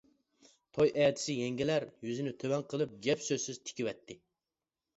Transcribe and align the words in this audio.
توي 0.77 0.91
ئەتىسى 1.03 1.35
يەڭگىلەر 1.41 1.85
يۈزىنى 2.09 2.35
تۆۋەن 2.45 2.67
قىلىپ 2.73 2.99
گەپ-سۆزسىز 3.07 3.63
تىكىۋەتتى. 3.69 4.21